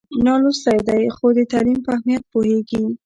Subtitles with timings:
[0.25, 2.81] نالوستی دی خو د تعلیم په اهمیت پوهېږي.